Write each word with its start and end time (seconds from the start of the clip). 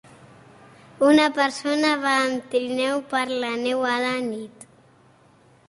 Una 1.09 1.27
persona 1.39 1.91
va 2.07 2.15
amb 2.23 2.49
trineu 2.55 3.05
per 3.13 3.23
la 3.45 3.53
neu 3.67 3.87
a 3.93 3.95
la 4.09 4.17
nit. 4.33 4.69